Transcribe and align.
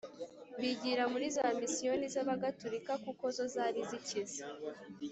Bigira 0.59 1.03
muri 1.13 1.25
za 1.35 1.47
misiyoni 1.59 2.05
z 2.13 2.15
abagatorika 2.23 2.93
kuko 3.05 3.25
zo 3.35 3.45
zari 3.53 3.79
zikize 3.89 4.39